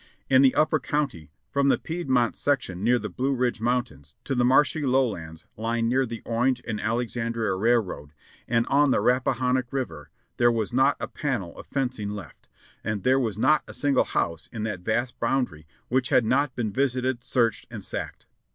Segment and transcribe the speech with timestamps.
[0.31, 4.43] In the upper county, from the Piedmont section near the Blue Ridge Mountains to the
[4.43, 8.11] marshy lowlands lying near the Orange and Alexandria Railroad
[8.47, 12.47] and on the Rappahannock River, there was not a panel of fencing left,
[12.83, 16.73] and there was not a single house in that vast boundary which had not been
[16.73, 18.25] visited, searched and sacked.